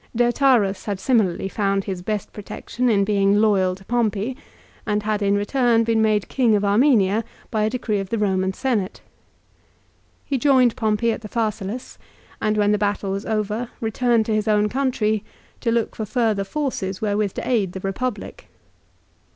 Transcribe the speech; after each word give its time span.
Deiotarus 0.17 0.85
had 0.85 0.99
similarly 0.99 1.47
found 1.47 1.83
his 1.83 2.01
best 2.01 2.33
protection 2.33 2.89
in 2.89 3.05
being 3.05 3.35
loyal 3.39 3.75
to 3.75 3.85
Pompey, 3.85 4.35
and 4.83 5.03
had 5.03 5.21
in 5.21 5.35
return 5.35 5.83
been 5.83 6.01
made 6.01 6.27
King 6.27 6.55
of 6.55 6.65
Armenia 6.65 7.23
by 7.51 7.61
a 7.65 7.69
decree 7.69 7.99
of 7.99 8.09
the 8.09 8.17
Eoman 8.17 8.55
Senate. 8.55 9.01
He 10.25 10.39
joined 10.39 10.75
Pompey 10.75 11.11
at 11.11 11.21
the 11.21 11.27
Pharsalus, 11.27 11.99
and 12.41 12.57
when 12.57 12.71
the 12.71 12.79
battle 12.79 13.11
was 13.11 13.27
over 13.27 13.69
returned 13.79 14.25
to 14.25 14.33
his 14.33 14.47
own 14.47 14.69
country 14.69 15.23
to 15.59 15.71
look 15.71 15.95
for 15.95 16.05
further 16.05 16.43
forces 16.43 16.99
where 16.99 17.15
with 17.15 17.35
to 17.35 17.47
aid 17.47 17.73
the 17.73 17.79
Eepublic. 17.79 18.45